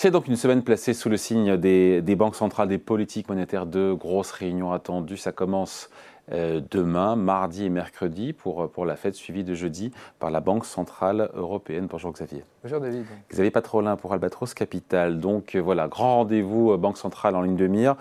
C'est 0.00 0.12
donc 0.12 0.28
une 0.28 0.36
semaine 0.36 0.62
placée 0.62 0.94
sous 0.94 1.08
le 1.08 1.16
signe 1.16 1.56
des, 1.56 2.14
banques 2.14 2.36
centrales, 2.36 2.68
des 2.68 2.78
politiques 2.78 3.28
monétaires, 3.28 3.66
de 3.66 3.92
grosses 3.92 4.30
réunions 4.30 4.70
attendues. 4.70 5.16
Ça 5.16 5.32
commence 5.32 5.90
euh, 6.30 6.60
demain, 6.70 7.16
mardi 7.16 7.64
et 7.64 7.68
mercredi, 7.68 8.32
pour, 8.32 8.70
pour 8.70 8.86
la 8.86 8.94
fête 8.94 9.16
suivie 9.16 9.42
de 9.42 9.54
jeudi 9.54 9.90
par 10.20 10.30
la 10.30 10.38
Banque 10.38 10.66
Centrale 10.66 11.30
Européenne. 11.34 11.88
Bonjour 11.90 12.12
Xavier. 12.12 12.44
Bonjour 12.62 12.78
David. 12.78 13.06
Xavier 13.28 13.50
Patrolin 13.50 13.96
pour 13.96 14.12
Albatros 14.12 14.54
Capital. 14.54 15.18
Donc 15.18 15.56
euh, 15.56 15.58
voilà, 15.58 15.88
grand 15.88 16.18
rendez-vous 16.18 16.70
euh, 16.70 16.76
Banque 16.76 16.96
Centrale 16.96 17.34
en 17.34 17.42
ligne 17.42 17.56
de 17.56 17.66
mire. 17.66 17.96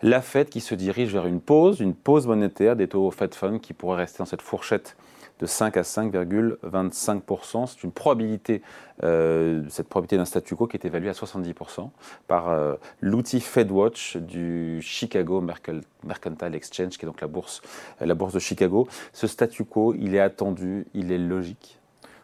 La 0.00 0.22
Fed 0.22 0.48
qui 0.48 0.62
se 0.62 0.74
dirige 0.74 1.12
vers 1.12 1.26
une 1.26 1.42
pause, 1.42 1.78
une 1.80 1.94
pause 1.94 2.26
monétaire 2.26 2.74
des 2.74 2.88
taux 2.88 3.10
Fed 3.10 3.34
Fund 3.34 3.60
qui 3.60 3.74
pourrait 3.74 3.98
rester 3.98 4.20
dans 4.20 4.24
cette 4.24 4.40
fourchette 4.40 4.96
de 5.40 5.46
5 5.46 5.76
à 5.76 5.82
5,25%. 5.82 7.66
C'est 7.66 7.82
une 7.82 7.92
probabilité, 7.92 8.62
euh, 9.02 9.62
cette 9.68 9.88
probabilité 9.88 10.16
d'un 10.16 10.24
statu 10.24 10.54
quo 10.54 10.66
qui 10.66 10.76
est 10.76 10.84
évaluée 10.84 11.08
à 11.08 11.12
70% 11.12 11.90
par 12.26 12.48
euh, 12.48 12.74
l'outil 13.00 13.40
FedWatch 13.40 14.16
du 14.18 14.80
Chicago 14.80 15.40
Mercantile 15.40 16.54
Exchange, 16.54 16.90
qui 16.90 17.04
est 17.04 17.08
donc 17.08 17.20
la 17.20 17.26
bourse, 17.26 17.62
euh, 18.02 18.14
de 18.14 18.38
Chicago. 18.38 18.88
Ce 19.12 19.26
statu 19.26 19.64
quo, 19.64 19.94
il 19.94 20.14
est 20.14 20.20
attendu, 20.20 20.86
il 20.94 21.10
est 21.10 21.18
logique? 21.18 21.78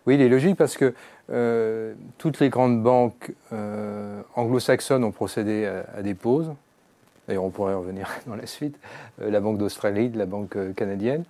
Oui, 0.07 0.15
il 0.15 0.23
est 0.23 0.29
logique 0.29 0.57
parce 0.57 0.77
que 0.77 0.95
toutes 2.19 2.41
les 2.41 2.49
grandes 2.49 2.83
banques 2.83 3.33
anglo-saxonnes 4.35 5.05
ont 5.05 5.13
procédé 5.13 5.67
à, 5.95 6.03
des 6.03 6.15
pauses. 6.15 6.53
D'ailleurs, 7.29 7.45
on 7.45 7.51
pourrait 7.51 7.75
revenir 7.75 8.09
dans 8.27 8.35
la 8.35 8.47
suite. 8.47 8.77
la 9.19 9.41
Banque 9.41 9.59
d'Australie, 9.59 10.11
la 10.15 10.27
Banque 10.27 10.57
canadienne. 10.75 11.25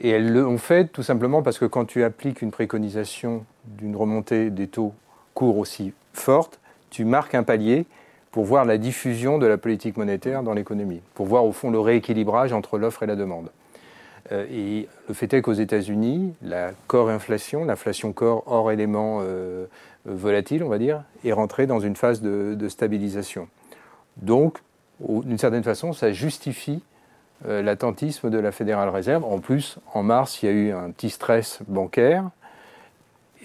Et 0.00 0.10
elles 0.10 0.32
l'ont 0.32 0.58
fait 0.58 0.86
tout 0.86 1.02
simplement 1.02 1.42
parce 1.42 1.58
que 1.58 1.64
quand 1.64 1.84
tu 1.84 2.02
appliques 2.02 2.42
une 2.42 2.50
préconisation 2.50 3.44
d'une 3.64 3.96
remontée 3.96 4.50
des 4.50 4.66
taux 4.66 4.92
courts 5.34 5.58
aussi 5.58 5.92
forte, 6.12 6.60
tu 6.90 7.04
marques 7.04 7.34
un 7.34 7.42
palier 7.42 7.86
pour 8.30 8.44
voir 8.44 8.64
la 8.64 8.78
diffusion 8.78 9.38
de 9.38 9.46
la 9.46 9.58
politique 9.58 9.96
monétaire 9.96 10.42
dans 10.42 10.54
l'économie, 10.54 11.00
pour 11.14 11.26
voir 11.26 11.44
au 11.44 11.52
fond 11.52 11.70
le 11.70 11.78
rééquilibrage 11.78 12.52
entre 12.52 12.78
l'offre 12.78 13.04
et 13.04 13.06
la 13.06 13.14
demande. 13.14 13.50
Euh, 14.32 14.46
et 14.50 14.88
le 15.08 15.14
fait 15.14 15.32
est 15.34 15.42
qu'aux 15.42 15.52
États-Unis, 15.52 16.34
la 16.42 16.72
core 16.86 17.10
inflation, 17.10 17.64
l'inflation 17.64 18.12
core 18.12 18.42
hors 18.46 18.72
éléments 18.72 19.20
euh, 19.22 19.66
volatiles, 20.04 20.64
on 20.64 20.68
va 20.68 20.78
dire, 20.78 21.04
est 21.24 21.32
rentrée 21.32 21.66
dans 21.66 21.80
une 21.80 21.96
phase 21.96 22.22
de, 22.22 22.68
stabilisation. 22.68 23.48
Donc, 24.16 24.58
d'une 25.00 25.38
certaine 25.38 25.64
façon, 25.64 25.92
ça 25.92 26.12
justifie 26.12 26.82
euh, 26.82 26.93
l'attentisme 27.46 28.30
de 28.30 28.38
la 28.38 28.52
Fédérale 28.52 28.88
Réserve. 28.88 29.24
En 29.24 29.38
plus, 29.38 29.78
en 29.92 30.02
mars, 30.02 30.42
il 30.42 30.46
y 30.46 30.48
a 30.48 30.52
eu 30.52 30.72
un 30.72 30.90
petit 30.90 31.10
stress 31.10 31.60
bancaire. 31.68 32.30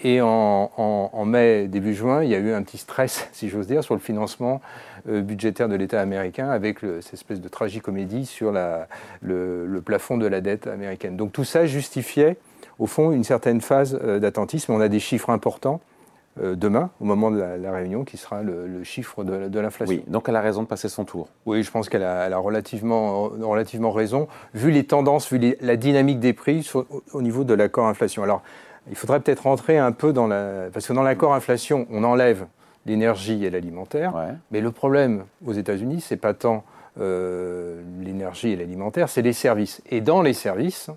Et 0.02 0.20
en, 0.22 1.24
mai, 1.26 1.68
début 1.68 1.94
juin, 1.94 2.24
il 2.24 2.30
y 2.30 2.34
a 2.34 2.38
eu 2.38 2.52
un 2.52 2.62
petit 2.62 2.78
stress, 2.78 3.28
si 3.32 3.48
j'ose 3.48 3.66
dire, 3.66 3.84
sur 3.84 3.94
le 3.94 4.00
financement 4.00 4.60
euh, 5.08 5.20
budgétaire 5.20 5.68
de 5.68 5.74
l'État 5.74 6.00
américain 6.00 6.48
avec 6.48 6.80
cette 6.80 7.14
espèce 7.14 7.40
de 7.40 7.48
tragicomédie 7.48 8.26
sur 8.26 8.52
le, 8.52 9.80
plafond 9.84 10.16
de 10.16 10.26
la 10.26 10.40
dette 10.40 10.66
américaine. 10.66 11.16
Donc 11.16 11.32
tout 11.32 11.44
ça 11.44 11.66
justifiait, 11.66 12.38
au 12.78 12.86
fond, 12.86 13.12
une 13.12 13.24
certaine 13.24 13.60
phase 13.60 13.98
euh, 14.02 14.18
d'attentisme. 14.18 14.72
On 14.72 14.80
a 14.80 14.88
des 14.88 15.00
chiffres 15.00 15.30
importants. 15.30 15.80
Euh, 16.40 16.54
demain, 16.54 16.90
au 17.00 17.04
moment 17.04 17.32
de 17.32 17.40
la, 17.40 17.72
réunion, 17.72 18.04
qui 18.04 18.16
sera 18.16 18.42
le, 18.42 18.84
chiffre 18.84 19.24
de, 19.24 19.58
l'inflation. 19.58 19.96
Oui, 19.96 20.04
donc 20.06 20.28
elle 20.28 20.36
a 20.36 20.40
raison 20.40 20.62
de 20.62 20.68
passer 20.68 20.88
son 20.88 21.04
tour. 21.04 21.28
Oui, 21.44 21.64
je 21.64 21.70
pense 21.72 21.88
qu'elle 21.88 22.04
a, 22.04 22.38
relativement, 22.38 23.24
relativement 23.24 23.90
raison, 23.90 24.28
vu 24.54 24.70
les 24.70 24.84
tendances, 24.84 25.30
vu 25.30 25.56
la 25.60 25.76
dynamique 25.76 26.20
des 26.20 26.32
prix 26.32 26.70
au 27.12 27.22
niveau 27.22 27.42
de 27.42 27.52
l'accord 27.52 27.88
inflation. 27.88 28.22
Alors, 28.22 28.42
il 28.88 28.94
faudrait 28.94 29.18
peut-être 29.18 29.40
rentrer 29.40 29.76
un 29.76 29.90
peu 29.90 30.12
dans 30.12 30.28
la... 30.28 30.68
Parce 30.72 30.86
que 30.86 30.92
dans 30.92 31.02
l'accord 31.02 31.34
inflation, 31.34 31.88
on 31.90 32.04
enlève 32.04 32.46
l'énergie 32.86 33.44
et 33.44 33.50
l'alimentaire, 33.50 34.14
mais 34.52 34.60
le 34.60 34.70
problème 34.70 35.24
aux 35.44 35.52
États-Unis, 35.52 36.00
c'est 36.00 36.16
pas 36.16 36.32
tant 36.32 36.62
euh, 37.00 37.82
l'énergie 38.00 38.50
et 38.50 38.56
l'alimentaire, 38.56 39.08
c'est 39.08 39.22
les 39.22 39.32
services. 39.32 39.82
Et 39.90 40.00
dans 40.00 40.22
les 40.22 40.32
services, 40.32 40.90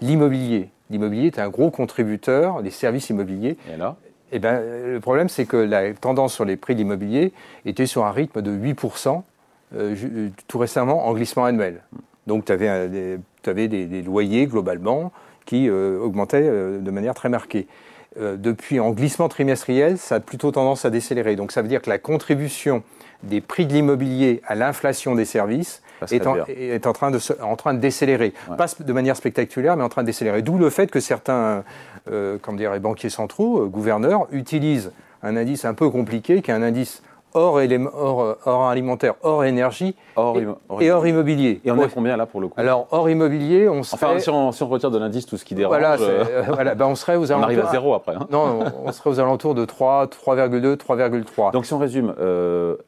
l'immobilier. 0.00 0.68
L'immobilier 0.90 1.28
est 1.28 1.38
un 1.38 1.48
gros 1.48 1.70
contributeur, 1.70 2.60
les 2.60 2.70
services 2.70 3.08
immobiliers. 3.08 3.56
Et 3.72 3.76
là 3.76 3.96
eh 4.32 4.38
ben, 4.38 4.60
le 4.92 4.98
problème, 5.00 5.28
c'est 5.28 5.44
que 5.44 5.58
la 5.58 5.92
tendance 5.92 6.32
sur 6.32 6.46
les 6.46 6.56
prix 6.56 6.74
de 6.74 6.78
l'immobilier 6.80 7.32
était 7.66 7.86
sur 7.86 8.06
un 8.06 8.10
rythme 8.10 8.40
de 8.40 8.50
8% 8.50 9.22
euh, 9.74 9.94
euh, 10.04 10.28
tout 10.48 10.58
récemment 10.58 11.06
en 11.06 11.12
glissement 11.12 11.44
annuel. 11.44 11.82
Donc 12.26 12.46
tu 12.46 12.52
avais, 12.52 13.68
des, 13.68 14.02
loyers 14.02 14.46
globalement 14.46 15.12
qui 15.44 15.68
euh, 15.68 15.98
augmentaient 15.98 16.48
de 16.48 16.90
manière 16.90 17.14
très 17.14 17.28
marquée. 17.28 17.66
Depuis 18.16 18.78
en 18.80 18.90
glissement 18.90 19.28
trimestriel, 19.28 19.98
ça 19.98 20.16
a 20.16 20.20
plutôt 20.20 20.50
tendance 20.50 20.84
à 20.84 20.90
décélérer. 20.90 21.36
Donc 21.36 21.52
ça 21.52 21.62
veut 21.62 21.68
dire 21.68 21.80
que 21.80 21.90
la 21.90 21.98
contribution 21.98 22.82
des 23.22 23.40
prix 23.40 23.66
de 23.66 23.72
l'immobilier 23.72 24.42
à 24.46 24.54
l'inflation 24.54 25.14
des 25.14 25.24
services 25.24 25.82
est 26.10 26.26
en, 26.26 26.36
est 26.48 26.86
en, 26.86 26.92
train 26.92 27.10
de, 27.10 27.18
en 27.40 27.56
train 27.56 27.72
de 27.74 27.78
décélérer. 27.78 28.34
Pas 28.58 28.66
de 28.78 28.92
manière 28.92 29.16
spectaculaire, 29.16 29.76
mais 29.76 29.84
en 29.84 29.88
train 29.88 30.02
de 30.02 30.06
décélérer. 30.06 30.42
D'où 30.42 30.58
le 30.58 30.68
fait 30.68 30.90
que 30.90 31.00
certains 31.00 31.62
euh, 32.10 32.36
comme 32.38 32.56
dirait 32.56 32.80
banquiers 32.80 33.10
centraux, 33.10 33.62
euh, 33.62 33.66
gouverneurs, 33.66 34.26
utilisent 34.32 34.90
un 35.22 35.36
indice 35.36 35.64
un 35.64 35.74
peu 35.74 35.88
compliqué, 35.88 36.42
qui 36.42 36.50
est 36.50 36.54
un 36.54 36.62
indice 36.62 37.00
hors, 37.34 37.60
hors, 37.94 38.36
hors 38.44 38.68
alimentaire, 38.68 39.14
hors 39.22 39.44
énergie 39.44 39.94
et, 40.16 40.90
hors 40.90 41.06
immobilier. 41.06 41.60
Et 41.64 41.70
on 41.70 41.82
est 41.82 41.92
combien 41.92 42.16
là 42.16 42.26
pour 42.26 42.40
le 42.40 42.48
coup 42.48 42.54
Alors 42.58 42.86
hors 42.90 43.08
immobilier, 43.08 43.68
on 43.68 43.82
serait... 43.82 44.06
Enfin, 44.06 44.18
si 44.18 44.30
on, 44.30 44.52
si 44.52 44.62
on 44.62 44.68
retire 44.68 44.90
de 44.90 44.98
l'indice 44.98 45.26
tout 45.26 45.36
ce 45.36 45.44
qui 45.44 45.54
dérange... 45.54 45.72
Voilà, 45.72 45.96
euh, 46.00 46.42
voilà 46.48 46.74
ben, 46.74 46.86
on 46.86 46.94
serait 46.94 47.16
aux 47.16 47.30
alentours... 47.30 47.42
On 47.42 47.44
arrive 47.44 47.66
à 47.66 47.70
zéro 47.70 47.94
après. 47.94 48.14
Hein. 48.14 48.26
Non, 48.30 48.60
on 48.84 48.92
serait 48.92 49.10
aux 49.10 49.20
alentours 49.20 49.54
de 49.54 49.64
3, 49.64 50.06
3,2, 50.06 50.76
3,3. 50.76 51.52
Donc 51.52 51.66
si 51.66 51.72
on 51.72 51.78
résume, 51.78 52.14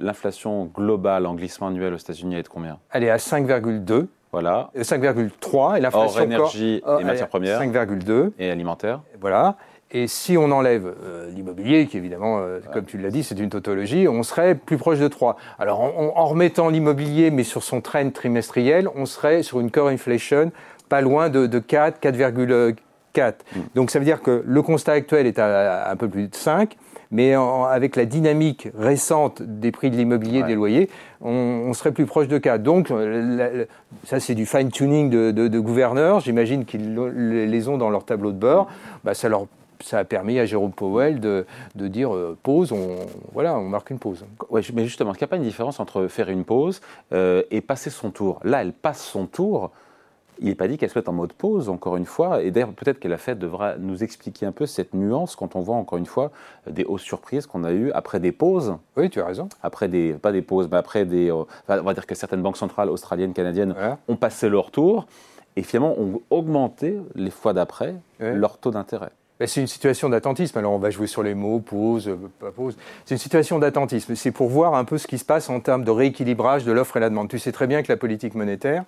l'inflation 0.00 0.66
globale 0.66 1.26
en 1.26 1.34
glissement 1.34 1.68
annuel 1.68 1.94
aux 1.94 1.98
États-Unis 1.98 2.36
est 2.36 2.42
de 2.42 2.48
combien? 2.48 2.78
Elle 2.92 3.04
est 3.04 3.10
à 3.10 3.16
5,2. 3.16 4.06
Voilà. 4.32 4.70
5,3 4.76 5.76
et 5.76 5.80
l'inflation 5.80 6.18
Hors 6.18 6.20
énergie 6.20 6.82
et 7.00 7.04
matières 7.04 7.28
premières. 7.28 7.60
5,2 7.60 8.32
et 8.38 8.50
alimentaire. 8.50 9.00
Voilà. 9.20 9.56
Et 9.96 10.08
si 10.08 10.36
on 10.36 10.50
enlève 10.50 10.92
euh, 11.04 11.30
l'immobilier, 11.30 11.86
qui 11.86 11.96
évidemment, 11.96 12.38
euh, 12.40 12.58
comme 12.72 12.84
tu 12.84 12.98
l'as 12.98 13.10
dit, 13.10 13.22
c'est 13.22 13.38
une 13.38 13.48
tautologie, 13.48 14.08
on 14.08 14.24
serait 14.24 14.56
plus 14.56 14.76
proche 14.76 14.98
de 14.98 15.06
3. 15.06 15.36
Alors 15.60 15.80
en, 15.80 16.24
remettant 16.26 16.68
l'immobilier, 16.68 17.30
mais 17.30 17.44
sur 17.44 17.62
son 17.62 17.80
trend 17.80 18.10
trimestriel, 18.10 18.88
on 18.96 19.06
serait 19.06 19.44
sur 19.44 19.60
une 19.60 19.70
core 19.70 19.88
inflation 19.88 20.50
pas 20.88 21.00
loin 21.00 21.28
de, 21.28 21.46
de 21.46 21.58
4, 21.60 22.02
4,4. 22.02 22.74
Mm. 23.14 23.60
Donc 23.76 23.92
ça 23.92 24.00
veut 24.00 24.04
dire 24.04 24.20
que 24.20 24.42
le 24.44 24.62
constat 24.62 24.92
actuel 24.92 25.28
est 25.28 25.38
à, 25.38 25.88
un 25.88 25.96
peu 25.96 26.08
plus 26.08 26.26
de 26.26 26.34
5 26.34 26.76
mais 27.10 27.34
avec 27.34 27.94
la 27.94 28.06
dynamique 28.06 28.68
récente 28.76 29.40
des 29.40 29.70
prix 29.70 29.88
de 29.88 29.96
l'immobilier, 29.96 30.42
des 30.42 30.56
loyers, 30.56 30.90
on, 31.20 31.72
serait 31.72 31.92
plus 31.92 32.06
proche 32.06 32.26
de 32.26 32.38
4. 32.38 32.60
Donc, 32.60 32.92
ça 34.02 34.18
c'est 34.18 34.34
du 34.34 34.46
fine-tuning 34.46 35.10
de, 35.10 35.58
gouverneurs, 35.60 36.18
j'imagine 36.18 36.64
qu'ils 36.64 36.96
les 36.96 37.68
ont 37.68 37.78
dans 37.78 37.90
leur 37.90 38.04
tableau 38.04 38.32
de 38.32 38.38
bord, 38.38 38.66
bah, 39.04 39.14
ça 39.14 39.28
leur 39.28 39.46
ça 39.80 39.98
a 39.98 40.04
permis 40.04 40.38
à 40.38 40.46
Jérôme 40.46 40.72
Powell 40.72 41.20
de, 41.20 41.46
dire 41.74 42.14
euh, 42.14 42.36
pause, 42.42 42.72
on, 42.72 42.96
voilà, 43.32 43.56
on 43.58 43.68
marque 43.68 43.90
une 43.90 43.98
pause. 43.98 44.24
Ouais, 44.50 44.62
mais 44.72 44.84
justement, 44.84 45.12
qu'il 45.12 45.20
n'y 45.20 45.24
a 45.24 45.28
pas 45.28 45.36
une 45.36 45.42
différence 45.42 45.80
entre 45.80 46.06
faire 46.08 46.28
une 46.28 46.44
pause 46.44 46.80
euh, 47.12 47.42
et 47.50 47.60
passer 47.60 47.90
son 47.90 48.10
tour? 48.10 48.40
Là, 48.44 48.62
elle 48.62 48.72
passe 48.72 49.04
son 49.04 49.26
tour 49.26 49.70
il 50.40 50.46
n'est 50.46 50.54
pas 50.54 50.68
dit 50.68 50.78
qu'elle 50.78 50.90
soit 50.90 51.08
en 51.08 51.12
mode 51.12 51.32
pause, 51.32 51.68
encore 51.68 51.96
une 51.96 52.06
fois. 52.06 52.42
Et 52.42 52.50
d'ailleurs, 52.50 52.72
peut-être 52.72 52.98
que 52.98 53.08
la 53.08 53.18
Fed 53.18 53.38
devra 53.38 53.76
nous 53.76 54.02
expliquer 54.02 54.46
un 54.46 54.52
peu 54.52 54.66
cette 54.66 54.94
nuance 54.94 55.36
quand 55.36 55.56
on 55.56 55.60
voit, 55.60 55.76
encore 55.76 55.98
une 55.98 56.06
fois, 56.06 56.30
des 56.68 56.84
hausses 56.84 57.02
surprises 57.02 57.46
qu'on 57.46 57.64
a 57.64 57.72
eues 57.72 57.92
après 57.92 58.20
des 58.20 58.32
pauses. 58.32 58.76
Oui, 58.96 59.10
tu 59.10 59.20
as 59.20 59.26
raison. 59.26 59.48
Après 59.62 59.88
des, 59.88 60.14
pas 60.14 60.32
des 60.32 60.42
pauses, 60.42 60.68
mais 60.70 60.76
après 60.76 61.04
des. 61.04 61.30
Euh, 61.30 61.44
on 61.68 61.82
va 61.82 61.94
dire 61.94 62.06
que 62.06 62.14
certaines 62.14 62.42
banques 62.42 62.56
centrales 62.56 62.90
australiennes, 62.90 63.32
canadiennes 63.32 63.74
ont 64.08 64.16
passé 64.16 64.48
leur 64.48 64.70
tour 64.70 65.06
et 65.56 65.62
finalement 65.62 65.94
ont 65.98 66.20
augmenté 66.30 66.98
les 67.14 67.30
fois 67.30 67.52
d'après 67.52 67.94
leur 68.18 68.58
taux 68.58 68.70
d'intérêt. 68.70 69.10
C'est 69.46 69.60
une 69.60 69.66
situation 69.66 70.08
d'attentisme. 70.08 70.58
Alors 70.58 70.72
on 70.72 70.78
va 70.78 70.90
jouer 70.90 71.06
sur 71.06 71.22
les 71.22 71.34
mots, 71.34 71.60
pause, 71.60 72.08
euh, 72.08 72.16
pas 72.38 72.50
pause. 72.50 72.76
C'est 73.04 73.14
une 73.14 73.18
situation 73.18 73.58
d'attentisme. 73.58 74.14
C'est 74.14 74.30
pour 74.30 74.48
voir 74.48 74.74
un 74.74 74.84
peu 74.84 74.98
ce 74.98 75.06
qui 75.06 75.18
se 75.18 75.24
passe 75.24 75.50
en 75.50 75.60
termes 75.60 75.84
de 75.84 75.90
rééquilibrage 75.90 76.64
de 76.64 76.72
l'offre 76.72 76.96
et 76.96 77.00
la 77.00 77.10
demande. 77.10 77.28
Tu 77.28 77.38
sais 77.38 77.52
très 77.52 77.66
bien 77.66 77.82
que 77.82 77.92
la 77.92 77.96
politique 77.96 78.34
monétaire, 78.34 78.84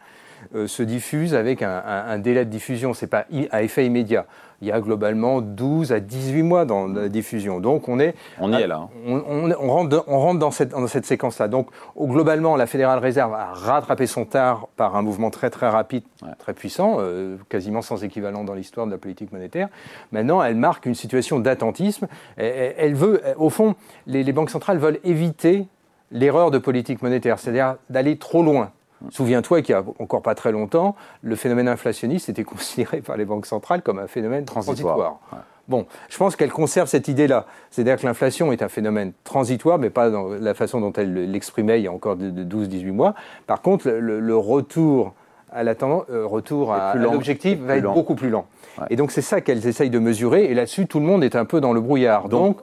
se 0.66 0.82
diffuse 0.82 1.34
avec 1.34 1.62
un, 1.62 2.18
délai 2.18 2.44
de 2.44 2.50
diffusion. 2.50 2.94
Ce 2.94 3.04
n'est 3.04 3.08
pas 3.08 3.26
à 3.50 3.62
effet 3.62 3.86
immédiat. 3.86 4.26
Il 4.62 4.68
y 4.68 4.72
a 4.72 4.80
globalement 4.80 5.42
12 5.42 5.92
à 5.92 6.00
18 6.00 6.42
mois 6.42 6.64
dans 6.64 6.86
la 6.86 7.08
diffusion. 7.08 7.60
Donc 7.60 7.88
on 7.88 8.00
est. 8.00 8.14
On 8.40 8.52
y 8.52 8.56
est 8.56 8.66
là. 8.66 8.88
Hein. 9.06 9.22
On, 9.28 9.70
rentre, 9.70 10.04
on 10.06 10.18
rentre 10.18 10.38
dans 10.38 10.50
cette, 10.50 10.70
dans 10.70 10.86
cette 10.86 11.04
séquence-là. 11.04 11.48
Donc 11.48 11.68
globalement, 11.98 12.56
la 12.56 12.66
Fédérale 12.66 12.98
Réserve 12.98 13.34
a 13.34 13.52
rattrapé 13.52 14.06
son 14.06 14.24
tard 14.24 14.68
par 14.76 14.96
un 14.96 15.02
mouvement 15.02 15.30
très 15.30 15.50
très 15.50 15.68
rapide, 15.68 16.04
très 16.38 16.54
puissant, 16.54 16.96
euh, 17.00 17.36
quasiment 17.50 17.82
sans 17.82 18.02
équivalent 18.02 18.44
dans 18.44 18.54
l'histoire 18.54 18.86
de 18.86 18.92
la 18.92 18.98
politique 18.98 19.30
monétaire. 19.32 19.68
Maintenant, 20.12 20.42
elle 20.42 20.56
marque 20.56 20.86
une 20.86 20.94
situation 20.94 21.38
d'attentisme. 21.38 22.06
Elle, 22.36 22.94
veut, 22.94 23.20
au 23.36 23.50
fond, 23.50 23.74
les, 24.06 24.22
les 24.22 24.32
banques 24.32 24.50
centrales 24.50 24.78
veulent 24.78 25.00
éviter 25.04 25.66
l'erreur 26.10 26.50
de 26.50 26.58
politique 26.58 27.02
monétaire, 27.02 27.38
c'est-à-dire 27.38 27.76
d'aller 27.90 28.16
trop 28.16 28.42
loin. 28.42 28.70
Souviens-toi 29.10 29.62
qu'il 29.62 29.74
n'y 29.74 29.80
a 29.80 29.84
encore 29.98 30.22
pas 30.22 30.34
très 30.34 30.52
longtemps, 30.52 30.96
le 31.22 31.36
phénomène 31.36 31.68
inflationniste 31.68 32.28
était 32.28 32.44
considéré 32.44 33.00
par 33.00 33.16
les 33.16 33.24
banques 33.24 33.46
centrales 33.46 33.82
comme 33.82 33.98
un 33.98 34.06
phénomène 34.06 34.44
transitoire. 34.44 35.18
Bon, 35.68 35.86
je 36.08 36.16
pense 36.16 36.36
qu'elle 36.36 36.52
conserve 36.52 36.88
cette 36.88 37.08
idée-là. 37.08 37.44
C'est-à-dire 37.70 37.96
que 37.96 38.06
l'inflation 38.06 38.52
est 38.52 38.62
un 38.62 38.68
phénomène 38.68 39.12
transitoire, 39.24 39.78
mais 39.78 39.90
pas 39.90 40.10
dans 40.10 40.28
la 40.28 40.54
façon 40.54 40.80
dont 40.80 40.92
elle 40.92 41.30
l'exprimait 41.30 41.80
il 41.80 41.84
y 41.84 41.88
a 41.88 41.92
encore 41.92 42.14
de, 42.14 42.30
12-18 42.44 42.92
mois. 42.92 43.14
Par 43.48 43.62
contre, 43.62 43.90
le, 43.90 44.36
retour 44.36 45.14
à 45.52 45.64
la 45.64 45.74
tendance, 45.74 46.04
euh, 46.10 46.24
retour 46.24 46.72
à, 46.72 46.94
l'objectif 46.94 47.58
va 47.58 47.76
être 47.78 47.92
beaucoup 47.92 48.14
plus 48.14 48.30
lent. 48.30 48.46
Et 48.90 48.96
donc 48.96 49.10
c'est 49.10 49.22
ça 49.22 49.40
qu'elles 49.40 49.66
essayent 49.66 49.90
de 49.90 49.98
mesurer. 49.98 50.44
Et 50.44 50.54
là-dessus, 50.54 50.86
tout 50.86 51.00
le 51.00 51.06
monde 51.06 51.24
est 51.24 51.34
un 51.34 51.44
peu 51.44 51.60
dans 51.60 51.72
le 51.72 51.80
brouillard. 51.80 52.28
Donc, 52.28 52.58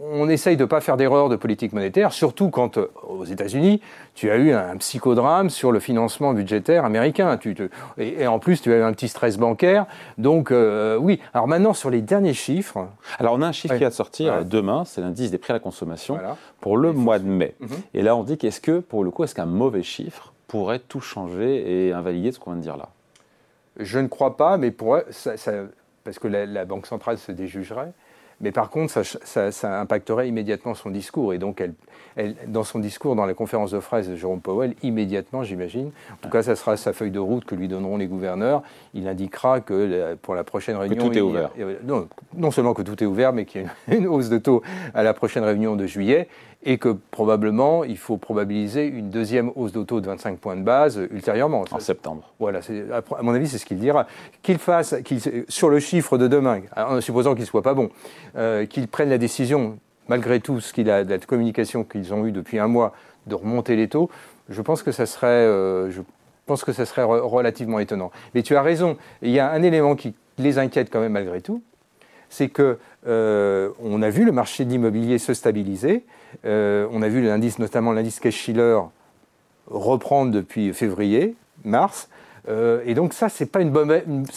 on 0.00 0.28
essaye 0.28 0.56
de 0.56 0.62
ne 0.62 0.68
pas 0.68 0.80
faire 0.80 0.96
d'erreur 0.96 1.28
de 1.28 1.36
politique 1.36 1.72
monétaire, 1.72 2.12
surtout 2.12 2.50
quand, 2.50 2.78
euh, 2.78 2.90
aux 3.02 3.24
États-Unis, 3.24 3.80
tu 4.14 4.30
as 4.30 4.36
eu 4.36 4.52
un 4.52 4.76
psychodrame 4.76 5.50
sur 5.50 5.72
le 5.72 5.80
financement 5.80 6.32
budgétaire 6.34 6.84
américain. 6.84 7.38
et, 7.98 8.26
en 8.26 8.38
plus, 8.38 8.60
tu 8.60 8.72
as 8.72 8.78
eu 8.78 8.82
un 8.82 8.92
petit 8.92 9.08
stress 9.08 9.36
bancaire. 9.36 9.86
Donc, 10.16 10.50
euh, 10.50 10.96
oui. 10.96 11.20
Alors 11.34 11.48
maintenant, 11.48 11.72
sur 11.72 11.90
les 11.90 12.00
derniers 12.00 12.34
chiffres. 12.34 12.88
Alors, 13.18 13.34
on 13.34 13.42
a 13.42 13.46
un 13.46 13.52
chiffre 13.52 13.74
qui 13.76 13.84
va 13.84 13.90
sortir 13.90 14.44
demain, 14.44 14.84
c'est 14.84 15.00
l'indice 15.00 15.30
des 15.30 15.38
prix 15.38 15.52
à 15.52 15.54
la 15.54 15.60
consommation 15.60 16.18
pour 16.60 16.76
le 16.76 16.92
mois 16.92 17.18
de 17.18 17.26
mai. 17.26 17.54
Mhm. 17.60 17.68
Et 17.94 18.02
là, 18.02 18.16
on 18.16 18.22
dit 18.22 18.38
qu'est-ce 18.38 18.60
que, 18.60 18.80
pour 18.80 19.04
le 19.04 19.10
coup, 19.10 19.24
est-ce 19.24 19.34
qu'un 19.34 19.46
mauvais 19.46 19.82
chiffre 19.82 20.32
pourrait 20.46 20.78
tout 20.78 21.00
changer 21.00 21.86
et 21.88 21.92
invalider 21.92 22.32
ce 22.32 22.38
qu'on 22.38 22.52
vient 22.52 22.58
de 22.58 22.62
dire 22.62 22.76
là? 22.76 22.88
Je 23.78 23.98
ne 23.98 24.08
crois 24.08 24.36
pas, 24.36 24.56
mais 24.56 24.70
pour, 24.70 24.98
ça, 25.10 25.32
parce 26.04 26.18
que 26.18 26.28
la 26.28 26.64
Banque 26.64 26.86
centrale 26.86 27.18
se 27.18 27.32
déjugerait. 27.32 27.92
Mais 28.40 28.52
par 28.52 28.70
contre, 28.70 29.02
ça, 29.02 29.80
impacterait 29.80 30.28
immédiatement 30.28 30.74
son 30.74 30.90
discours. 30.90 31.34
Et 31.34 31.38
donc, 31.38 31.60
elle, 31.60 32.34
dans 32.46 32.64
son 32.64 32.78
discours, 32.78 33.16
dans 33.16 33.26
la 33.26 33.34
conférence 33.34 33.70
de 33.70 33.78
presse 33.78 34.08
de 34.08 34.16
Jérôme 34.16 34.40
Powell, 34.40 34.74
immédiatement, 34.82 35.42
j'imagine, 35.42 35.90
en 36.12 36.16
tout 36.20 36.28
cas, 36.28 36.42
ça 36.42 36.56
sera 36.56 36.76
sa 36.76 36.92
feuille 36.92 37.10
de 37.10 37.18
route 37.18 37.44
que 37.44 37.54
lui 37.54 37.68
donneront 37.68 37.96
les 37.96 38.06
gouverneurs. 38.06 38.62
Il 38.94 39.08
indiquera 39.08 39.60
que 39.60 40.14
pour 40.22 40.34
la 40.34 40.44
prochaine 40.44 40.76
réunion. 40.76 40.96
Que 40.96 41.08
tout 41.08 41.18
est 41.18 41.20
ouvert. 41.20 41.50
non, 42.36 42.50
seulement 42.50 42.74
que 42.74 42.82
tout 42.82 43.02
est 43.02 43.06
ouvert, 43.06 43.32
mais 43.32 43.44
qu'il 43.44 43.62
y 43.62 43.64
a 43.64 43.94
une 43.96 44.06
hausse 44.06 44.28
de 44.28 44.38
taux 44.38 44.62
à 44.94 45.02
la 45.02 45.14
prochaine 45.14 45.44
réunion 45.44 45.76
de 45.76 45.86
juillet 45.86 46.28
et 46.64 46.78
que 46.78 46.88
probablement 46.88 47.84
il 47.84 47.96
faut 47.96 48.16
probabiliser 48.16 48.86
une 48.86 49.10
deuxième 49.10 49.52
hausse 49.54 49.72
d'auto 49.72 50.00
de 50.00 50.06
25 50.06 50.38
points 50.38 50.56
de 50.56 50.62
base 50.62 51.00
ultérieurement. 51.10 51.64
En 51.70 51.78
septembre. 51.78 52.32
Voilà, 52.40 52.60
à 53.16 53.22
mon 53.22 53.32
avis, 53.32 53.48
c'est 53.48 53.58
ce 53.58 53.64
qu'il 53.64 53.78
dira. 53.78 54.06
Qu'il 54.42 54.58
fasse, 54.58 54.94
sur 55.48 55.70
le 55.70 55.78
chiffre 55.78 56.18
de 56.18 56.26
demain, 56.26 56.62
en 56.76 57.00
supposant 57.00 57.34
qu'il 57.34 57.42
ne 57.42 57.46
soit 57.46 57.62
pas 57.62 57.74
bon, 57.74 57.90
euh, 58.36 58.66
qu'il 58.66 58.88
prenne 58.88 59.10
la 59.10 59.18
décision, 59.18 59.78
malgré 60.08 60.40
tout 60.40 60.60
ce 60.60 60.72
qu'il 60.72 60.90
a, 60.90 61.04
de 61.04 61.10
la 61.10 61.18
communication 61.18 61.84
qu'ils 61.84 62.12
ont 62.14 62.26
eue 62.26 62.32
depuis 62.32 62.58
un 62.58 62.68
mois, 62.68 62.94
de 63.26 63.34
remonter 63.34 63.76
les 63.76 63.88
taux, 63.88 64.10
je 64.48 64.62
pense 64.62 64.82
que 64.82 64.92
ça 64.92 65.06
serait, 65.06 65.26
euh, 65.26 65.90
relativement 66.46 67.78
étonnant. 67.78 68.10
Mais 68.34 68.42
tu 68.42 68.56
as 68.56 68.62
raison, 68.62 68.96
il 69.22 69.30
y 69.30 69.38
a 69.38 69.50
un 69.50 69.62
élément 69.62 69.96
qui 69.96 70.14
les 70.38 70.58
inquiète 70.58 70.88
quand 70.90 71.00
même 71.00 71.12
malgré 71.12 71.40
tout, 71.40 71.62
c'est 72.30 72.48
que 72.48 72.78
euh, 73.06 73.70
on 73.82 74.02
a 74.02 74.10
vu 74.10 74.24
le 74.24 74.32
marché 74.32 74.64
de 74.64 74.70
l'immobilier 74.70 75.18
se 75.18 75.34
stabiliser. 75.34 76.04
On 76.44 77.02
a 77.02 77.08
vu 77.08 77.22
l'indice, 77.22 77.58
notamment 77.58 77.92
l'indice 77.92 78.20
Case-Shiller, 78.20 78.80
reprendre 79.66 80.32
depuis 80.32 80.72
février, 80.72 81.34
mars. 81.64 82.08
Euh, 82.48 82.80
et 82.84 82.94
donc 82.94 83.12
ça, 83.12 83.28
c'est 83.28 83.46
pas 83.46 83.60
une 83.60 83.70
bonne. 83.70 83.88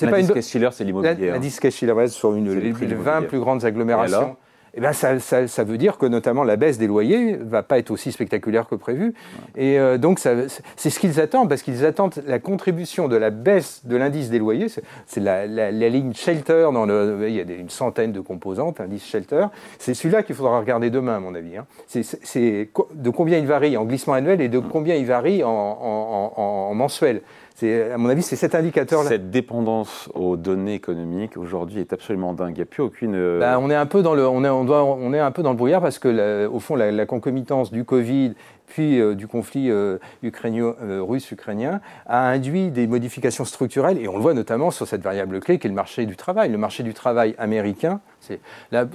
L'indice 0.01 0.31
Case-Shiller, 0.31 0.69
c'est 0.71 0.83
l'immobilier. 0.83 1.29
Hein. 1.29 1.33
L'indice 1.33 1.59
Case-Shiller, 1.59 2.07
sur 2.09 2.35
une, 2.35 2.53
les, 2.53 2.71
20 2.71 3.23
plus 3.23 3.39
grandes 3.39 3.65
agglomérations 3.65 4.35
eh 4.73 4.79
ben 4.79 4.93
ça, 4.93 5.19
ça, 5.19 5.47
ça, 5.47 5.63
veut 5.63 5.77
dire 5.77 5.97
que 5.97 6.05
notamment 6.05 6.43
la 6.43 6.55
baisse 6.55 6.77
des 6.77 6.87
loyers 6.87 7.35
va 7.35 7.61
pas 7.61 7.77
être 7.77 7.91
aussi 7.91 8.11
spectaculaire 8.11 8.67
que 8.67 8.75
prévu. 8.75 9.13
Et 9.57 9.77
euh, 9.77 9.97
donc 9.97 10.19
c'est 10.19 10.89
ce 10.89 10.99
qu'ils 10.99 11.19
attendent, 11.19 11.49
parce 11.49 11.61
qu'ils 11.61 11.85
attendent 11.85 12.23
la 12.25 12.39
contribution 12.39 13.09
de 13.09 13.17
la 13.17 13.31
baisse 13.31 13.85
de 13.85 13.97
l'indice 13.97 14.29
des 14.29 14.39
loyers. 14.39 14.67
C'est 15.07 15.19
la, 15.19 15.45
la, 15.45 15.71
la, 15.71 15.89
ligne 15.89 16.13
Shelter, 16.13 16.69
dans 16.73 16.85
le, 16.85 17.27
il 17.27 17.35
y 17.35 17.41
a 17.41 17.43
une 17.43 17.69
centaine 17.69 18.13
de 18.13 18.21
composantes, 18.21 18.79
indice 18.79 19.05
Shelter. 19.05 19.47
C'est 19.77 19.93
celui-là 19.93 20.23
qu'il 20.23 20.35
faudra 20.35 20.59
regarder 20.59 20.89
demain, 20.89 21.17
à 21.17 21.19
mon 21.19 21.35
avis. 21.35 21.57
Hein. 21.57 21.65
C'est 21.87 22.69
de 22.95 23.09
combien 23.09 23.39
il 23.39 23.47
varie 23.47 23.75
en 23.75 23.83
glissement 23.83 24.13
annuel 24.13 24.39
et 24.39 24.47
de 24.47 24.59
combien 24.59 24.95
il 24.95 25.05
varie 25.05 25.43
en, 25.43 25.49
en, 25.49 26.33
en, 26.37 26.41
en 26.41 26.73
mensuel 26.73 27.21
à 27.63 27.97
mon 27.97 28.09
avis, 28.09 28.21
c'est 28.21 28.35
cet 28.35 28.55
indicateur-là. 28.55 29.09
Cette 29.09 29.29
dépendance 29.29 30.09
aux 30.13 30.37
données 30.37 30.73
économiques 30.73 31.37
aujourd'hui 31.37 31.79
est 31.79 31.93
absolument 31.93 32.33
dingue. 32.33 32.53
Il 32.55 32.59
n'y 32.59 32.63
a 32.63 32.65
plus 32.65 32.83
aucune. 32.83 33.15
On 33.15 33.69
est 33.69 33.75
un 33.75 33.85
peu 33.85 34.01
dans 34.01 34.15
le, 34.15 34.27
on 34.27 34.43
est, 34.43 34.49
on 34.49 34.63
doit, 34.63 34.83
on 34.83 35.13
est 35.13 35.19
un 35.19 35.31
peu 35.31 35.43
dans 35.43 35.51
le 35.51 35.57
brouillard 35.57 35.81
parce 35.81 35.99
que, 35.99 36.47
au 36.47 36.59
fond, 36.59 36.75
la, 36.75 37.05
concomitance 37.05 37.71
du 37.71 37.83
Covid 37.83 38.33
puis 38.71 39.01
euh, 39.01 39.15
du 39.15 39.27
conflit 39.27 39.69
euh, 39.69 39.99
russe-ukrainien 40.23 41.81
a 42.05 42.29
induit 42.29 42.71
des 42.71 42.87
modifications 42.87 43.43
structurelles 43.43 43.97
et 43.97 44.07
on 44.07 44.15
le 44.15 44.21
voit 44.21 44.33
notamment 44.33 44.71
sur 44.71 44.87
cette 44.87 45.01
variable 45.01 45.41
clé 45.41 45.59
qui 45.59 45.67
est 45.67 45.69
le 45.69 45.75
marché 45.75 46.05
du 46.05 46.15
travail. 46.15 46.49
Le 46.49 46.57
marché 46.57 46.81
du 46.81 46.93
travail 46.93 47.35
américain 47.37 47.99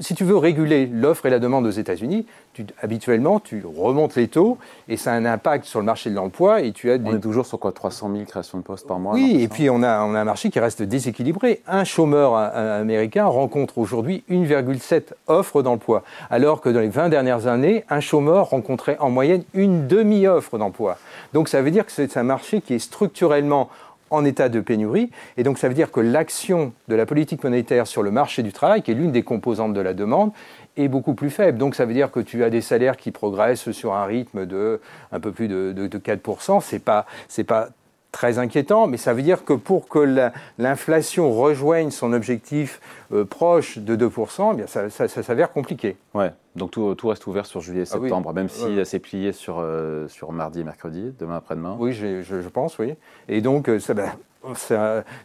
si 0.01 0.15
tu 0.15 0.25
veux 0.25 0.37
réguler 0.37 0.87
l'offre 0.87 1.27
et 1.27 1.31
la 1.31 1.39
demande 1.39 1.67
aux 1.67 1.71
États-Unis, 1.71 2.27
habituellement, 2.81 3.41
tu 3.41 3.65
remontes 3.67 4.15
les 4.15 4.29
taux 4.29 4.57
et 4.89 4.97
ça 4.97 5.13
a 5.13 5.17
un 5.17 5.25
impact 5.25 5.65
sur 5.65 5.81
le 5.81 5.87
marché 5.87 6.11
de 6.11 6.15
l'emploi. 6.15 6.63
Et 6.63 6.73
tu 6.73 6.91
as 6.91 6.97
On 7.05 7.17
est 7.17 7.21
toujours 7.21 7.45
sur 7.45 7.59
quoi 7.59 7.73
300 7.73 8.11
000 8.13 8.25
créations 8.25 8.59
de 8.59 8.63
postes 8.63 8.87
par 8.87 8.99
mois 8.99 9.15
Oui, 9.15 9.39
et 9.41 9.49
puis 9.49 9.69
on 9.69 9.83
a, 9.83 10.03
on 10.05 10.15
a 10.15 10.21
un 10.21 10.25
marché 10.25 10.51
qui 10.51 10.61
reste 10.61 10.83
déséquilibré. 10.83 11.61
Un 11.67 11.85
chômeur 11.85 12.35
américain 12.35 13.27
rencontre 13.27 13.79
aujourd'hui 13.79 14.23
1,7 14.31 15.13
offres 15.27 15.63
d'emploi, 15.63 16.03
alors 16.31 16.61
que 16.61 16.69
dans 16.69 16.81
les 16.81 16.89
20 16.89 17.09
dernières 17.09 17.47
années, 17.47 17.85
un 17.91 18.01
chômeur 18.01 18.51
rencontrait 18.51 18.97
en 19.01 19.11
moyenne 19.11 19.43
une 19.55 19.66
demi-offre 19.67 20.59
d'emploi. 20.59 20.99
Donc 21.33 21.49
ça 21.49 21.63
veut 21.63 21.71
dire 21.71 21.87
que 21.87 21.93
c'est 21.93 22.17
un 22.17 22.23
marché 22.23 22.61
qui 22.61 22.75
est 22.75 22.79
structurellement 22.79 23.69
en 24.11 24.25
état 24.25 24.49
de 24.49 24.61
pénurie. 24.61 25.11
Et 25.37 25.43
donc 25.43 25.59
ça 25.59 25.69
veut 25.69 25.75
dire 25.75 25.91
que 25.91 26.01
l'action 26.01 26.73
de 26.89 26.95
la 26.95 27.07
politique 27.07 27.43
monétaire 27.43 27.87
sur 27.87 28.03
le 28.03 28.11
marché 28.11 28.43
du 28.43 28.53
travail, 28.53 28.83
qui 28.83 28.93
est 28.93 28.95
l'une 28.95 29.13
des 29.13 29.23
composantes 29.23 29.75
de 29.75 29.81
la 29.81 29.95
demande, 29.95 30.33
est 30.77 30.89
beaucoup 30.89 31.15
plus 31.15 31.31
faible. 31.31 31.59
Donc 31.59 31.75
ça 31.75 31.85
veut 31.85 31.95
dire 31.95 32.11
que 32.11 32.21
tu 32.21 32.45
as 32.45 32.51
des 32.51 32.61
salaires 32.61 32.97
qui 32.97 33.11
progressent 33.11 33.71
sur 33.73 33.95
un 33.95 34.05
rythme 34.05 34.47
de 34.47 34.81
un 35.13 35.21
peu 35.21 35.33
plus 35.33 35.49
de, 35.49 35.73
de, 35.73 35.87
de 35.87 35.99
4%. 35.99 36.61
C'est 36.61 36.79
pas, 36.79 37.07
c'est 37.29 37.45
pas 37.45 37.71
très 38.17 38.39
inquiétant, 38.39 38.87
mais 38.87 38.97
ça 38.97 39.13
veut 39.13 39.21
dire 39.21 39.45
que 39.45 39.53
pour 39.53 39.89
que 39.89 40.31
l'inflation 40.57 41.31
rejoigne 41.33 41.91
son 41.91 42.15
objectif 42.15 42.81
euh, 43.13 43.27
proche 43.27 43.77
de 43.77 43.95
2%, 43.95 44.53
eh 44.53 44.57
bien 44.57 44.67
ça, 44.67 45.09
s'avère 45.09 45.53
compliqué. 45.53 45.99
Ouais, 46.15 46.33
donc 46.55 46.71
tout, 46.71 46.95
tout, 46.95 47.09
reste 47.09 47.27
ouvert 47.27 47.45
sur 47.45 47.61
juillet 47.61 47.83
et 47.83 47.89
ah 47.91 47.99
septembre, 48.01 48.33
même 48.33 48.49
si 48.49 48.65
c'est 48.87 49.01
plié 49.01 49.33
sur, 49.33 49.59
euh, 49.61 50.09
sur 50.09 50.33
mardi 50.33 50.61
et 50.61 50.65
mercredi, 50.65 51.13
demain 51.19 51.37
après-demain. 51.37 51.77
Oui, 51.79 51.93
je, 51.93 52.23
je, 52.23 52.49
pense, 52.49 52.79
oui. 52.79 52.95
Et 53.29 53.43
donc, 53.43 53.69
euh, 53.69 53.79
ben, 53.95 54.11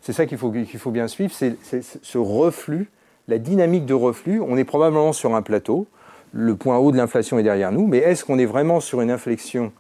c'est 0.02 0.12
ça 0.12 0.26
qu'il 0.26 0.38
faut, 0.38 0.52
qu'il 0.52 0.80
faut 0.80 0.92
bien 0.92 1.08
suivre, 1.08 1.32
c'est 1.34 1.56
ce 1.82 2.18
reflux, 2.18 2.92
la 3.30 3.38
dynamique 3.38 3.86
de 3.86 3.94
reflux. 3.94 4.42
On 4.42 4.58
est 4.58 4.66
probablement 4.66 5.14
sur 5.14 5.34
un 5.34 5.42
plateau, 5.42 5.88
le 6.34 6.58
point 6.58 6.78
haut 6.78 6.92
de 6.92 6.98
l'inflation 6.98 7.40
est 7.40 7.44
derrière 7.44 7.72
nous, 7.72 7.88
mais 7.88 8.00
est-ce 8.00 8.26
qu'on 8.26 8.38
est 8.38 8.46
vraiment 8.46 8.82
sur 8.82 9.00
une 9.00 9.12
inflexion 9.12 9.72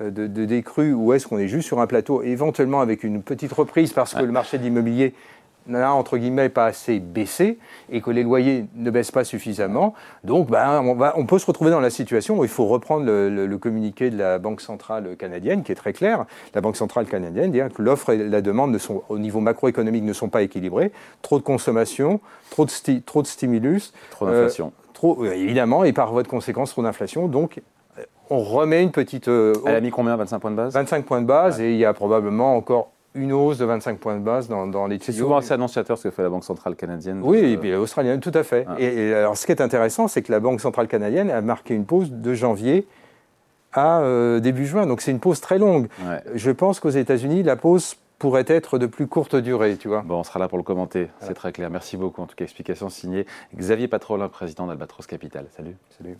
euh, 0.00 0.10
de, 0.10 0.26
de 0.26 0.44
décrue 0.44 0.92
ou 0.92 1.12
est-ce 1.12 1.26
qu'on 1.26 1.38
est 1.38 1.48
juste 1.48 1.66
sur 1.66 1.80
un 1.80 1.86
plateau, 1.86 2.22
éventuellement 2.22 2.80
avec 2.80 3.04
une 3.04 3.22
petite 3.22 3.52
reprise 3.52 3.92
parce 3.92 4.14
que 4.14 4.22
le 4.22 4.32
marché 4.32 4.58
de 4.58 4.62
l'immobilier 4.62 5.14
n'a 5.66 5.94
entre 5.94 6.18
guillemets 6.18 6.48
pas 6.48 6.66
assez 6.66 7.00
baissé 7.00 7.58
et 7.90 8.00
que 8.00 8.10
les 8.10 8.22
loyers 8.22 8.66
ne 8.74 8.90
baissent 8.90 9.10
pas 9.10 9.24
suffisamment. 9.24 9.94
Donc 10.22 10.50
ben, 10.50 10.82
on, 10.82 10.94
va, 10.94 11.14
on 11.16 11.26
peut 11.26 11.38
se 11.38 11.46
retrouver 11.46 11.70
dans 11.70 11.80
la 11.80 11.90
situation 11.90 12.38
où 12.38 12.44
il 12.44 12.50
faut 12.50 12.66
reprendre 12.66 13.06
le, 13.06 13.58
communiqué 13.58 14.10
de 14.10 14.18
la 14.18 14.38
Banque 14.38 14.60
centrale 14.60 15.16
canadienne 15.16 15.62
qui 15.62 15.72
est 15.72 15.76
très 15.76 15.92
clair. 15.92 16.26
La 16.54 16.60
Banque 16.60 16.76
centrale 16.76 17.06
canadienne 17.06 17.50
dit 17.50 17.60
que 17.74 17.82
l'offre 17.82 18.10
et 18.10 18.18
la 18.18 18.42
demande 18.42 18.72
ne 18.72 18.78
sont, 18.78 19.02
au 19.08 19.18
niveau 19.18 19.40
macroéconomique 19.40 20.04
ne 20.04 20.12
sont 20.12 20.28
pas 20.28 20.42
équilibrés. 20.42 20.92
Trop 21.22 21.38
de 21.38 21.44
consommation, 21.44 22.20
trop 22.50 22.66
de, 22.66 22.98
trop 23.00 23.22
de 23.22 23.26
stimulus. 23.26 23.92
Trop 24.10 24.26
d'inflation. 24.26 24.66
Euh, 24.66 24.92
trop, 24.92 25.24
évidemment, 25.24 25.84
et 25.84 25.92
par 25.92 26.12
voie 26.12 26.22
de 26.22 26.28
conséquence, 26.28 26.70
trop 26.70 26.82
d'inflation. 26.82 27.28
Donc 27.28 27.60
on 28.30 28.38
remet 28.38 28.82
une 28.82 28.90
petite. 28.90 29.28
Euh, 29.28 29.54
Elle 29.66 29.76
a 29.76 29.80
mis 29.80 29.90
combien 29.90 30.16
25 30.16 30.38
points 30.38 30.50
de 30.50 30.56
base? 30.56 30.74
25 30.74 31.04
points 31.04 31.20
de 31.20 31.26
base, 31.26 31.60
et 31.60 31.72
il 31.72 31.78
y 31.78 31.84
a 31.84 31.92
probablement 31.92 32.56
encore 32.56 32.90
une 33.14 33.32
hausse 33.32 33.58
de 33.58 33.64
25 33.64 33.98
points 33.98 34.16
de 34.16 34.24
base 34.24 34.48
dans, 34.48 34.66
dans 34.66 34.86
les 34.86 34.98
C'est 35.00 35.12
souvent 35.12 35.36
assez 35.36 35.52
annonciateur 35.52 35.96
ce 35.96 36.08
que 36.08 36.10
fait 36.10 36.22
la 36.22 36.30
Banque 36.30 36.44
centrale 36.44 36.74
canadienne. 36.74 37.20
Oui, 37.22 37.38
et 37.38 37.56
puis 37.56 37.70
l'australienne, 37.70 38.20
tout 38.20 38.32
à 38.34 38.42
fait. 38.42 38.66
Et, 38.78 39.14
alors, 39.14 39.36
ce 39.36 39.46
qui 39.46 39.52
est 39.52 39.60
intéressant, 39.60 40.08
c'est 40.08 40.22
que 40.22 40.32
la 40.32 40.40
Banque 40.40 40.60
centrale 40.60 40.88
canadienne 40.88 41.30
a 41.30 41.40
marqué 41.40 41.74
une 41.74 41.84
pause 41.84 42.10
de 42.10 42.34
janvier 42.34 42.86
à 43.72 44.00
euh, 44.00 44.40
début 44.40 44.66
juin. 44.66 44.86
Donc, 44.86 45.00
c'est 45.00 45.12
une 45.12 45.20
pause 45.20 45.40
très 45.40 45.58
longue. 45.58 45.86
Je 46.34 46.50
pense 46.50 46.80
qu'aux 46.80 46.90
États-Unis, 46.90 47.44
la 47.44 47.56
pause 47.56 47.96
pourrait 48.18 48.44
être 48.48 48.78
de 48.78 48.86
plus 48.86 49.06
courte 49.06 49.36
durée, 49.36 49.76
tu 49.76 49.88
vois. 49.88 50.02
Bon, 50.02 50.20
on 50.20 50.24
sera 50.24 50.38
là 50.38 50.48
pour 50.48 50.58
le 50.58 50.64
commenter, 50.64 51.08
c'est 51.20 51.34
très 51.34 51.52
clair. 51.52 51.70
Merci 51.70 51.96
beaucoup. 51.96 52.22
En 52.22 52.26
tout 52.26 52.36
cas, 52.36 52.44
explication 52.44 52.88
signée 52.88 53.26
Xavier 53.56 53.86
Patrolin, 53.86 54.28
président 54.28 54.66
d'Albatros 54.66 55.06
Capital. 55.06 55.46
Salut. 55.54 55.76
Salut. 55.98 56.16